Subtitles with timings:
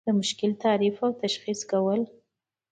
[0.07, 2.01] د مشکل تعریف او تشخیص کول.